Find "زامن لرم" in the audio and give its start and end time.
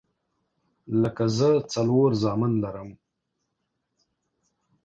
2.23-2.89